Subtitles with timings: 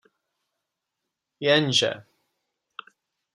[1.41, 1.91] Jenže...